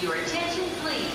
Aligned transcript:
Your 0.00 0.14
attention, 0.14 0.62
please. 0.80 1.10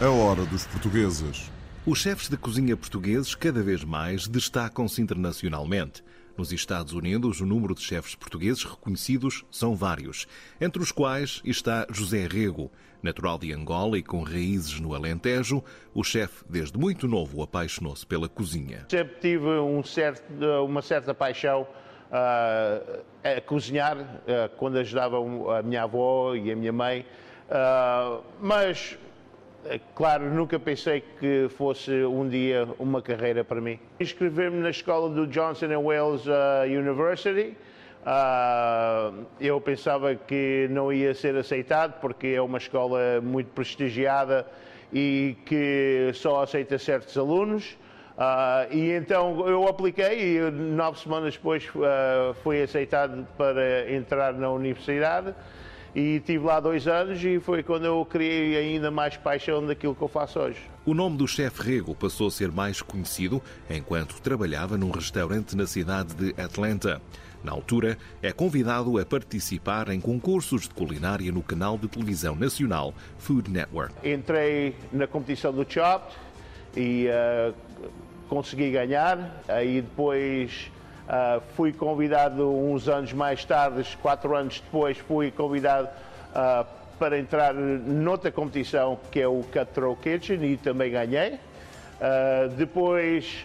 A 0.00 0.08
hora 0.08 0.46
dos 0.46 0.66
portugueses. 0.66 1.50
Os 1.84 1.98
chefes 1.98 2.30
de 2.30 2.38
cozinha 2.38 2.78
portugueses 2.78 3.34
cada 3.34 3.62
vez 3.62 3.84
mais 3.84 4.26
destacam-se 4.26 5.02
internacionalmente. 5.02 6.02
Nos 6.40 6.52
Estados 6.52 6.94
Unidos, 6.94 7.42
o 7.42 7.44
número 7.44 7.74
de 7.74 7.82
chefes 7.82 8.14
portugueses 8.14 8.64
reconhecidos 8.64 9.44
são 9.50 9.76
vários, 9.76 10.26
entre 10.58 10.82
os 10.82 10.90
quais 10.90 11.42
está 11.44 11.86
José 11.90 12.26
Rego. 12.26 12.70
Natural 13.02 13.36
de 13.36 13.52
Angola 13.52 13.98
e 13.98 14.02
com 14.02 14.22
raízes 14.22 14.80
no 14.80 14.94
Alentejo, 14.94 15.62
o 15.92 16.02
chefe, 16.02 16.42
desde 16.48 16.78
muito 16.78 17.06
novo, 17.06 17.42
apaixonou-se 17.42 18.06
pela 18.06 18.26
cozinha. 18.26 18.86
Sempre 18.88 19.16
tive 19.20 19.44
um 19.44 19.84
certo, 19.84 20.22
uma 20.64 20.80
certa 20.80 21.12
paixão 21.12 21.68
uh, 22.10 23.02
a 23.22 23.40
cozinhar, 23.42 23.98
uh, 23.98 24.56
quando 24.56 24.78
ajudava 24.78 25.18
a 25.58 25.62
minha 25.62 25.82
avó 25.82 26.34
e 26.34 26.50
a 26.50 26.56
minha 26.56 26.72
mãe, 26.72 27.04
uh, 27.50 28.24
mas 28.40 28.96
Claro, 29.94 30.30
nunca 30.30 30.58
pensei 30.58 31.02
que 31.18 31.48
fosse 31.50 31.92
um 32.04 32.28
dia 32.28 32.66
uma 32.78 33.02
carreira 33.02 33.44
para 33.44 33.60
mim. 33.60 33.78
Inscrevi-me 33.98 34.56
na 34.56 34.70
escola 34.70 35.10
do 35.10 35.26
Johnson 35.26 35.68
Wales 35.82 36.26
uh, 36.26 36.64
University. 36.66 37.56
Uh, 38.00 39.26
eu 39.38 39.60
pensava 39.60 40.14
que 40.14 40.66
não 40.70 40.90
ia 40.90 41.12
ser 41.12 41.36
aceitado 41.36 42.00
porque 42.00 42.28
é 42.28 42.40
uma 42.40 42.56
escola 42.56 43.20
muito 43.22 43.48
prestigiada 43.48 44.46
e 44.92 45.36
que 45.44 46.10
só 46.14 46.42
aceita 46.42 46.78
certos 46.78 47.16
alunos. 47.18 47.76
E 48.70 48.90
então 48.90 49.48
eu 49.48 49.66
apliquei 49.66 50.36
e 50.36 50.50
nove 50.50 50.98
semanas 50.98 51.34
depois 51.34 51.66
fui 52.42 52.62
aceitado 52.62 53.26
para 53.38 53.90
entrar 53.90 54.34
na 54.34 54.50
universidade 54.50 55.34
e 55.94 56.20
tive 56.20 56.44
lá 56.44 56.60
dois 56.60 56.86
anos 56.86 57.22
e 57.22 57.40
foi 57.40 57.62
quando 57.62 57.84
eu 57.84 58.04
criei 58.04 58.56
ainda 58.56 58.90
mais 58.90 59.16
paixão 59.16 59.66
daquilo 59.66 59.94
que 59.94 60.02
eu 60.02 60.08
faço 60.08 60.38
hoje. 60.38 60.60
O 60.86 60.94
nome 60.94 61.16
do 61.16 61.26
chefe 61.26 61.62
Rego 61.62 61.94
passou 61.94 62.28
a 62.28 62.30
ser 62.30 62.50
mais 62.50 62.80
conhecido 62.80 63.42
enquanto 63.68 64.20
trabalhava 64.20 64.76
num 64.76 64.90
restaurante 64.90 65.56
na 65.56 65.66
cidade 65.66 66.14
de 66.14 66.40
Atlanta. 66.40 67.00
Na 67.42 67.52
altura, 67.52 67.96
é 68.22 68.32
convidado 68.32 68.98
a 68.98 69.04
participar 69.04 69.88
em 69.88 70.00
concursos 70.00 70.62
de 70.62 70.70
culinária 70.70 71.32
no 71.32 71.42
canal 71.42 71.78
de 71.78 71.88
televisão 71.88 72.36
nacional 72.36 72.94
Food 73.18 73.50
Network. 73.50 73.94
Entrei 74.08 74.74
na 74.92 75.06
competição 75.06 75.52
do 75.52 75.64
Chopped 75.66 76.14
e 76.76 77.06
uh, 77.08 77.54
consegui 78.28 78.70
ganhar. 78.70 79.42
Aí 79.48 79.80
depois 79.80 80.70
Uh, 81.10 81.42
fui 81.56 81.72
convidado 81.72 82.48
uns 82.48 82.88
anos 82.88 83.12
mais 83.12 83.44
tarde, 83.44 83.98
quatro 84.00 84.36
anos 84.36 84.60
depois, 84.60 84.96
fui 84.96 85.32
convidado 85.32 85.88
uh, 85.88 86.64
para 87.00 87.18
entrar 87.18 87.52
noutra 87.52 88.30
competição 88.30 88.96
que 89.10 89.18
é 89.20 89.26
o 89.26 89.42
Cutthroat 89.42 90.00
Kitchen 90.00 90.44
e 90.44 90.56
também 90.56 90.92
ganhei. 90.92 91.34
Uh, 91.34 92.48
depois 92.56 93.44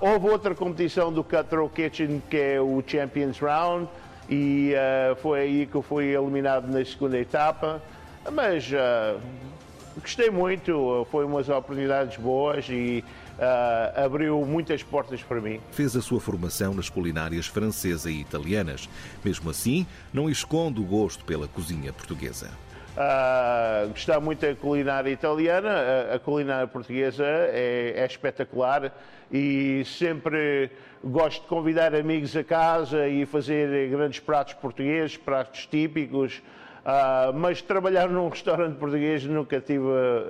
houve 0.00 0.28
outra 0.28 0.54
competição 0.54 1.12
do 1.12 1.24
Cutthroat 1.24 1.74
Kitchen 1.74 2.22
que 2.30 2.36
é 2.36 2.60
o 2.60 2.80
Champions 2.86 3.40
Round 3.40 3.88
e 4.30 4.72
foi 5.22 5.40
aí 5.40 5.66
que 5.66 5.74
eu 5.74 5.82
fui 5.82 6.14
eliminado 6.14 6.68
na 6.68 6.84
segunda 6.84 7.18
etapa. 7.18 7.82
Mas 8.32 8.70
gostei 10.00 10.30
muito, 10.30 11.06
foi 11.10 11.24
umas 11.24 11.48
oportunidades 11.48 12.16
boas 12.18 12.68
e 12.68 13.02
uh, 13.38 14.04
abriu 14.04 14.44
muitas 14.44 14.82
portas 14.82 15.22
para 15.22 15.40
mim. 15.40 15.60
Fez 15.72 15.96
a 15.96 16.02
sua 16.02 16.20
formação 16.20 16.74
nas 16.74 16.88
culinárias 16.88 17.46
francesa 17.46 18.10
e 18.10 18.20
italianas. 18.20 18.88
Mesmo 19.24 19.50
assim, 19.50 19.86
não 20.12 20.28
esconde 20.28 20.80
o 20.80 20.84
gosto 20.84 21.24
pela 21.24 21.46
cozinha 21.48 21.92
portuguesa. 21.92 22.50
Uh, 22.96 23.88
gostar 23.90 24.20
muito 24.20 24.40
da 24.40 24.54
culinária 24.54 25.10
italiana, 25.10 25.68
a, 25.68 26.14
a 26.14 26.18
culinária 26.18 26.66
portuguesa 26.66 27.26
é, 27.26 27.92
é, 27.94 28.06
espetacular 28.06 28.90
e 29.30 29.82
sempre 29.84 30.70
gosto 31.04 31.42
de 31.42 31.48
convidar 31.48 31.94
amigos 31.94 32.34
a 32.34 32.42
casa 32.42 33.06
e 33.06 33.26
fazer 33.26 33.90
grandes 33.90 34.18
pratos 34.20 34.54
portugueses, 34.54 35.14
pratos 35.18 35.66
típicos. 35.66 36.42
Uh, 36.86 37.32
mas 37.34 37.60
trabalhar 37.60 38.08
num 38.08 38.28
restaurante 38.28 38.76
português 38.76 39.24
nunca 39.24 39.60
tive, 39.60 39.82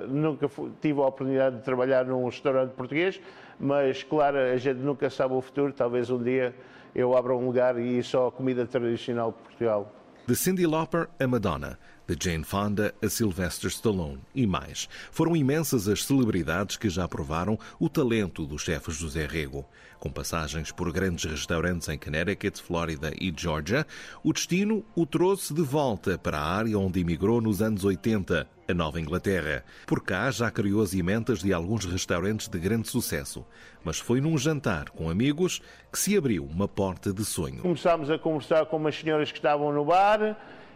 nunca 0.07 0.49
tive 0.81 0.99
a 0.99 1.05
oportunidade 1.05 1.57
de 1.57 1.61
trabalhar 1.61 2.03
num 2.03 2.25
restaurante 2.25 2.71
português, 2.71 3.21
mas 3.59 4.01
claro, 4.01 4.39
a 4.39 4.57
gente 4.57 4.79
nunca 4.79 5.07
sabe 5.07 5.35
o 5.35 5.41
futuro, 5.41 5.71
talvez 5.71 6.09
um 6.09 6.17
dia 6.17 6.55
eu 6.95 7.15
abra 7.15 7.35
um 7.35 7.45
lugar 7.45 7.77
e 7.79 8.01
só 8.01 8.31
comida 8.31 8.65
tradicional 8.65 9.33
de 9.33 9.37
Portugal. 9.37 9.93
De 10.27 10.35
Cindy 10.35 10.67
Lauper 10.67 11.07
a 11.17 11.25
Madonna, 11.25 11.79
de 12.05 12.17
Jane 12.21 12.43
Fonda 12.43 12.93
a 13.01 13.07
Sylvester 13.07 13.69
Stallone 13.69 14.19
e 14.35 14.45
mais. 14.45 14.89
Foram 15.09 15.37
imensas 15.37 15.87
as 15.87 16.03
celebridades 16.03 16.75
que 16.75 16.89
já 16.89 17.07
provaram 17.07 17.57
o 17.79 17.87
talento 17.87 18.45
do 18.45 18.59
chefe 18.59 18.91
José 18.91 19.25
Rego. 19.25 19.65
Com 19.99 20.11
passagens 20.11 20.69
por 20.69 20.91
grandes 20.91 21.23
restaurantes 21.31 21.87
em 21.87 21.97
Connecticut, 21.97 22.61
Flórida 22.61 23.13
e 23.19 23.33
Georgia, 23.35 23.87
o 24.21 24.33
destino 24.33 24.85
o 24.95 25.05
trouxe 25.05 25.53
de 25.53 25.61
volta 25.61 26.17
para 26.17 26.37
a 26.37 26.55
área 26.57 26.77
onde 26.77 26.99
emigrou 26.99 27.39
nos 27.41 27.61
anos 27.61 27.85
80, 27.85 28.47
a 28.67 28.73
Nova 28.73 28.99
Inglaterra. 28.99 29.63
Por 29.85 30.03
cá 30.03 30.29
já 30.29 30.51
criou 30.51 30.81
as 30.81 30.93
emendas 30.93 31.39
de 31.39 31.51
alguns 31.51 31.85
restaurantes 31.85 32.47
de 32.47 32.59
grande 32.59 32.89
sucesso, 32.89 33.45
mas 33.83 33.97
foi 33.97 34.21
num 34.21 34.37
jantar 34.37 34.89
com 34.89 35.09
amigos 35.09 35.61
que 35.91 35.97
se 35.97 36.15
abriu 36.15 36.45
uma 36.45 36.67
porta 36.67 37.11
de 37.11 37.25
sonho. 37.25 37.61
Começámos 37.61 38.11
a 38.11 38.19
conversar 38.19 38.65
com 38.67 38.77
umas 38.77 38.95
senhoras 38.95 39.31
que 39.31 39.39
estavam 39.39 39.71
no 39.71 39.85
bar 39.85 40.16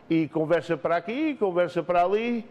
e 0.10 0.28
conversa 0.28 0.76
para 0.76 0.98
aqui, 0.98 1.36
conversa 1.36 1.82
para 1.82 2.04
ali. 2.04 2.46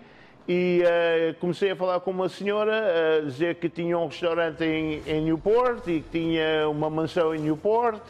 E 0.49 0.83
uh, 0.83 1.35
comecei 1.39 1.71
a 1.71 1.77
falar 1.77 2.01
com 2.01 2.11
uma 2.11 2.29
senhora, 2.29 3.19
a 3.19 3.21
dizer 3.21 3.57
que 3.57 3.69
tinha 3.69 3.99
um 3.99 4.07
restaurante 4.07 4.65
em, 4.65 5.03
em 5.07 5.21
Newport 5.21 5.87
e 5.87 6.01
que 6.01 6.09
tinha 6.11 6.69
uma 6.69 6.89
mansão 6.89 7.35
em 7.35 7.39
Newport 7.39 8.01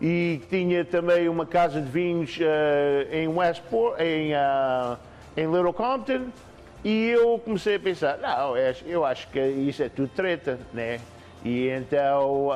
e 0.00 0.40
que 0.42 0.58
tinha 0.58 0.84
também 0.84 1.28
uma 1.28 1.46
casa 1.46 1.80
de 1.80 1.88
vinhos 1.88 2.36
uh, 2.38 3.14
em 3.14 3.28
Westport, 3.28 4.00
em, 4.00 4.34
uh, 4.34 4.98
em 5.36 5.46
Little 5.46 5.72
Compton. 5.72 6.26
E 6.82 7.10
eu 7.10 7.38
comecei 7.38 7.76
a 7.76 7.80
pensar, 7.80 8.18
não, 8.18 8.54
eu 8.86 9.04
acho 9.04 9.28
que 9.28 9.38
isso 9.38 9.82
é 9.82 9.88
tudo 9.88 10.08
treta, 10.08 10.58
né? 10.72 10.98
E 11.44 11.68
então 11.68 12.48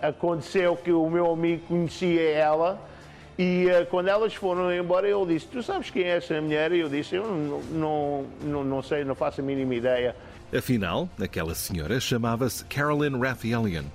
aconteceu 0.00 0.76
que 0.76 0.92
o 0.92 1.08
meu 1.08 1.30
amigo 1.30 1.66
conhecia 1.68 2.30
ela 2.30 2.78
e 3.38 3.66
uh, 3.66 3.86
quando 3.86 4.08
elas 4.08 4.34
foram 4.34 4.72
embora, 4.72 5.08
ele 5.08 5.34
disse: 5.34 5.46
Tu 5.46 5.62
sabes 5.62 5.90
quem 5.90 6.04
é 6.04 6.16
essa 6.16 6.40
mulher? 6.40 6.72
E 6.72 6.80
eu 6.80 6.88
disse: 6.88 7.16
Eu 7.16 7.26
não, 7.26 8.26
não, 8.42 8.64
não 8.64 8.82
sei, 8.82 9.04
não 9.04 9.14
faço 9.14 9.40
a 9.40 9.44
mínima 9.44 9.74
ideia. 9.74 10.14
Afinal, 10.56 11.08
aquela 11.20 11.54
senhora 11.54 11.98
chamava-se 11.98 12.64
Carolyn 12.66 13.18
Raphaelian, 13.18 13.86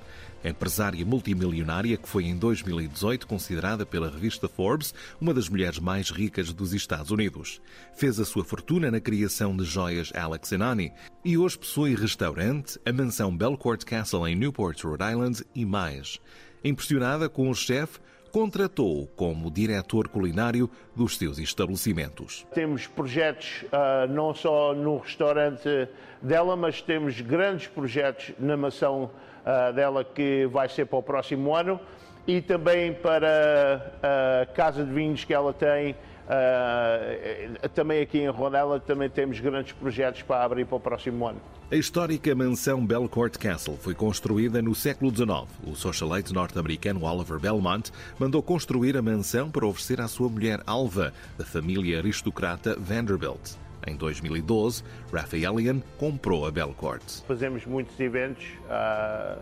empresária 0.43 1.05
multimilionária 1.05 1.95
que 1.95 2.09
foi 2.09 2.25
em 2.25 2.35
2018 2.35 3.25
considerada 3.25 3.85
pela 3.85 4.09
revista 4.09 4.49
Forbes 4.49 4.93
uma 5.21 5.33
das 5.33 5.47
mulheres 5.47 5.79
mais 5.79 6.09
ricas 6.09 6.51
dos 6.51 6.73
Estados 6.73 7.11
Unidos. 7.11 7.61
Fez 7.95 8.19
a 8.19 8.25
sua 8.25 8.43
fortuna 8.43 8.91
na 8.91 8.99
criação 8.99 9.55
de 9.55 9.63
joias 9.63 10.11
Alex 10.13 10.51
Anani 10.51 10.91
e 11.23 11.37
hoje 11.37 11.57
possui 11.57 11.95
restaurante, 11.95 12.77
a 12.85 12.91
mansão 12.91 13.35
Belcourt 13.35 13.85
Castle 13.85 14.27
em 14.27 14.35
Newport, 14.35 14.83
Rhode 14.83 15.03
Island 15.03 15.43
e 15.55 15.65
mais. 15.65 16.19
Impressionada 16.61 17.29
com 17.29 17.49
o 17.49 17.55
chefe, 17.55 17.99
contratou 18.31 19.07
como 19.15 19.51
diretor 19.51 20.07
culinário 20.07 20.69
dos 20.95 21.17
seus 21.17 21.37
estabelecimentos. 21.39 22.45
Temos 22.53 22.87
projetos 22.87 23.63
uh, 23.65 24.11
não 24.11 24.33
só 24.33 24.73
no 24.73 24.97
restaurante 24.97 25.87
dela, 26.21 26.55
mas 26.55 26.81
temos 26.81 27.19
grandes 27.21 27.67
projetos 27.67 28.31
na 28.39 28.55
mansão 28.55 29.11
uh, 29.45 29.73
dela 29.73 30.03
que 30.03 30.47
vai 30.47 30.69
ser 30.69 30.85
para 30.85 30.99
o 30.99 31.03
próximo 31.03 31.55
ano 31.55 31.79
e 32.27 32.41
também 32.41 32.93
para 32.93 33.91
a 34.03 34.45
casa 34.47 34.83
de 34.83 34.93
vinhos 34.93 35.23
que 35.23 35.33
ela 35.33 35.51
tem 35.51 35.95
Uh, 36.29 37.67
também 37.69 38.01
aqui 38.01 38.19
em 38.19 38.27
Rodela 38.27 38.79
também 38.79 39.09
temos 39.09 39.39
grandes 39.39 39.73
projetos 39.73 40.21
para 40.21 40.43
abrir 40.43 40.63
para 40.63 40.75
o 40.75 40.79
próximo 40.79 41.25
ano. 41.25 41.41
A 41.71 41.75
histórica 41.75 42.35
mansão 42.35 42.85
Belcourt 42.85 43.35
Castle 43.39 43.77
foi 43.77 43.95
construída 43.95 44.61
no 44.61 44.75
século 44.75 45.09
XIX. 45.09 45.47
O 45.65 45.75
socialite 45.75 46.31
norte-americano 46.31 47.03
Oliver 47.03 47.39
Belmont 47.39 47.91
mandou 48.19 48.43
construir 48.43 48.95
a 48.95 49.01
mansão 49.01 49.49
para 49.49 49.65
oferecer 49.65 49.99
à 49.99 50.07
sua 50.07 50.29
mulher 50.29 50.61
Alva, 50.67 51.13
da 51.35 51.43
família 51.45 51.97
aristocrata 51.97 52.75
Vanderbilt. 52.79 53.55
Em 53.87 53.95
2012, 53.95 54.83
Raphaelian 55.11 55.81
comprou 55.97 56.45
a 56.45 56.51
Belcourt. 56.51 57.23
Fazemos 57.27 57.65
muitos 57.65 57.99
eventos, 57.99 58.45
uh, 58.67 59.39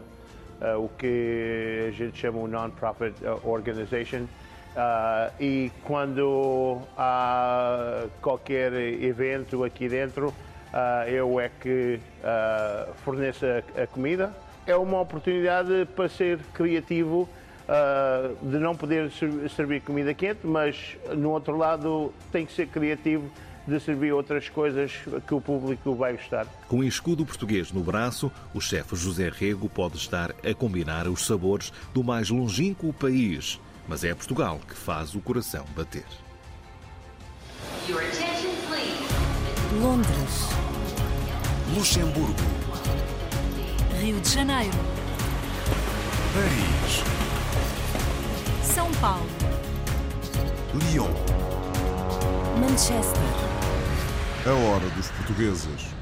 uh, 0.63 0.86
o 0.86 0.89
que 0.98 1.86
a 1.89 1.92
gente 1.92 2.18
chama 2.18 2.44
de 2.44 2.51
non-profit 2.51 3.16
organization. 3.44 4.25
Uh, 4.77 5.33
e 5.41 5.71
quando 5.83 6.79
há 6.95 8.03
qualquer 8.21 8.71
evento 8.74 9.63
aqui 9.63 9.89
dentro, 9.89 10.27
uh, 10.27 11.09
eu 11.09 11.39
é 11.39 11.50
que 11.50 12.00
uh, 12.21 12.94
forneço 13.03 13.44
a, 13.44 13.81
a, 13.81 13.88
comida. 13.88 14.31
É 14.68 14.75
uma 14.75 15.01
oportunidade 15.01 15.88
para 15.95 16.07
ser 16.07 16.38
criativo 16.53 17.27
de 18.44 18.59
não 18.59 18.74
poder 18.74 19.12
ser- 19.12 19.50
servir 19.50 19.81
comida 19.81 20.13
quente, 20.13 20.39
mas 20.45 20.95
no 21.13 21.31
outro 21.31 21.57
lado 21.57 22.13
tem 22.31 22.45
que 22.45 22.53
ser 22.53 22.68
criativo 22.68 23.29
de 23.68 23.77
servir 23.81 24.13
outras 24.13 24.47
coisas 24.47 24.94
que 25.27 25.33
o 25.33 25.41
público 25.41 25.94
vai 25.94 26.13
gostar. 26.13 26.47
Com 26.69 26.77
o 26.79 26.83
escudo 26.85 27.25
português 27.25 27.74
no 27.74 27.81
braço, 27.81 28.31
o 28.53 28.62
chefe 28.62 28.95
José 28.95 29.29
Rego 29.29 29.68
pode 29.68 29.97
estar 29.97 30.31
a 30.31 30.53
combinar 30.53 31.07
os 31.07 31.25
sabores 31.25 31.74
do 31.94 32.03
mais 32.03 32.29
longínquo 32.29 32.94
país. 32.94 33.59
Mas 33.88 34.04
é 34.04 34.13
Portugal 34.13 34.60
que 34.68 34.75
faz 34.75 35.16
o 35.16 35.22
coração 35.22 35.66
bater. 35.75 36.06
Londres, 39.81 40.50
Luxemburgo, 41.74 42.34
Rio 44.01 44.19
de 44.19 44.30
Janeiro, 44.30 44.78
Paris, 46.34 47.04
São 48.63 48.92
Paulo, 48.94 49.28
Lyon. 50.74 51.12
Manchester, 52.60 53.22
A 54.45 54.51
hora 54.51 54.89
dos 54.89 55.10
portugueses. 55.12 55.97